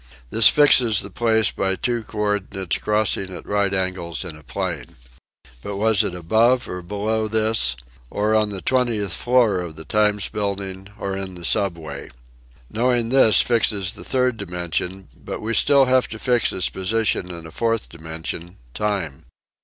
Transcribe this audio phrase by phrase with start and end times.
[0.31, 4.95] This fixes the place by two coordinates crossing at right angles in a plane.
[5.61, 7.75] But was it above or below this,
[8.11, 12.09] on the twentieth floor of the Times Building or in the Sub way?
[12.67, 17.45] Knowing this fixes the third dimension, but we have still to fix its position in
[17.45, 19.25] a fourth dimension, time.